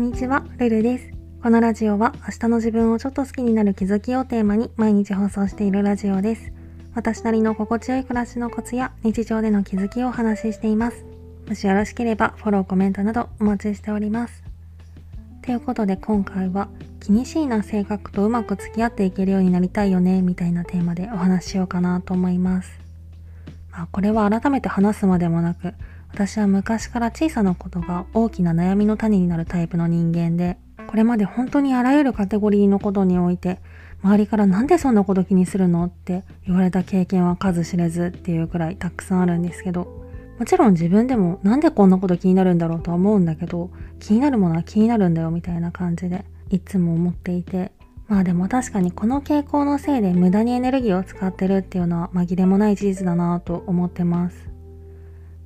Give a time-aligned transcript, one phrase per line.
[0.00, 1.10] んにちは、ルルです。
[1.42, 6.52] このラジオは明日の自分をちょっと好きになる気づきをテーマに毎日放送しているラジオです。
[6.94, 11.04] 私なりの心地よい暮らしのコツや日常での気づきをお話ししています。
[11.46, 14.42] もしよろしければフォロー、コメントなどお待ちしております。
[15.42, 16.70] ということで今回は
[17.00, 22.70] 気にしいな性格とうまく付き合っていけるようになりたいよねみたいなテーマでお話ししようかなと思います。
[23.70, 25.74] まあこれは改めて話すまでもなく
[26.12, 33.60] 私は昔から小さなことが大きな悩みの種になるタイプの人間でこれまで本当にあらゆるカテゴリーのことにおいて
[34.02, 40.00] 周りからなんでそんなこと気にするのって言われた経験は数知れずっていうくらいたくさんあるんですけど
[40.38, 47.72] もちろん自分でもなんでこんなこと気になるんだろうとは思うんだけど気になるものは気になるんだよみたいな感じでいつも思っていて
[48.08, 54.49] まあでも確かにこの傾向のせいで無駄にエネルギーを使ってるっていうのは紛れもない事実だなぁと思ってます。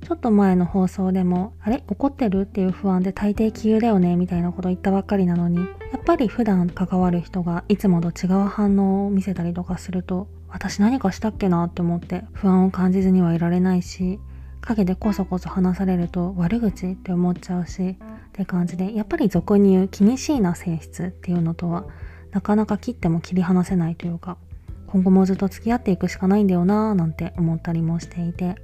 [0.05, 1.83] ちょっと前の放送でも、あれ？
[1.87, 2.41] 怒ってる？
[2.41, 4.15] っていう不安で大抵気憂だよね？
[4.15, 5.63] みたいなこと言ったばっかりなのに、や
[5.97, 14.19] っぱり普段関わる人がいつもと違う反応を見せたりとかすると、私何かしたっけなって思って不安を感じずにはいられないし、
[14.61, 17.95] 陰でこそこそ話されると悪口って思っちゃうし、っ
[18.31, 21.83] て感じで、やっぱり俗に言う気にしいな性質っていうのとは、
[22.29, 24.37] なかなか切っても切り離せないというか、
[24.85, 28.55] 今後もずっと付き合っていくしかないんだよなぁなんて思ったりもしていて、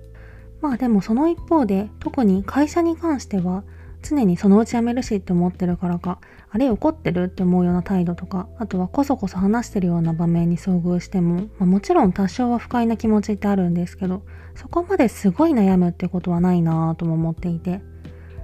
[0.62, 3.64] まあでもその一方で特に会社に関しては
[4.02, 14.24] 常にそのうち辞めるしって思ってるからかあれ怒ってるって思うような態度とかあとはこそこそ話してるような場面に遭遇しても、まあ、もちろん多少は不快な気持ちってあるんですけど
[14.56, 17.82] そこまですごい悩むってことはないなぁとも思っていて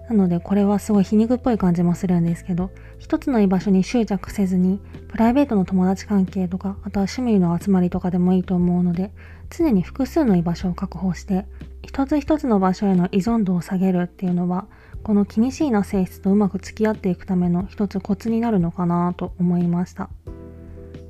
[0.09, 4.79] なのでこれはすごい皮肉っぽい感じもするんですけど一つの居場所に執着せずに
[5.09, 9.11] プライベートの友達関係とかあとは趣味の集まりとかでもいいと思うので
[9.49, 11.45] 常に複数の居場所を確保して
[11.87, 14.67] 一つ一つの場所への依存度を下げるっていうのは
[15.03, 20.09] この気にしいな性質とうまく付き合っていくための一つコツになるのかなと思いました。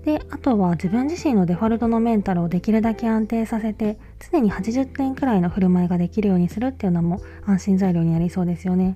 [0.05, 3.97] であとは自分自身のデフォルトのメンタルをできるだけ安定させて
[4.31, 8.95] 常に80点くらいの振る舞いができるようにするっていうのも安心材料になりそうですよね。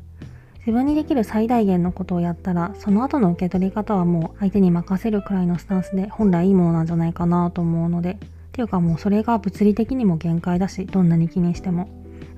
[0.59, 8.19] 自分にできる最大限のことをやったらその後の受け取り方はもう相手に任せるくらいのスタンスで本来いいものなんじゃないかなと思うので
[8.51, 11.87] っていうかもうそれが物理的にも限界だしどんなに気にしても。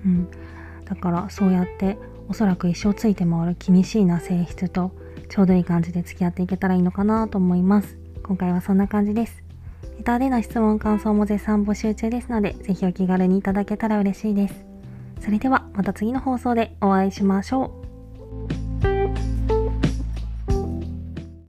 [0.06, 0.28] うん。
[0.86, 1.98] だからそうやって
[2.30, 4.92] おそらく一生ついて回る気にしいな性質と
[5.28, 7.98] ちょうどいい感じで付き合っていけたらいいのかなと思います。
[8.22, 9.44] 今回はそんな感じです。
[9.98, 14.66] レタでの質問感想も絶賛募集中ですのでぜひお気軽にいただけたら嬉しいです。
[15.20, 17.83] それではまた次の放送でお会いしましょう。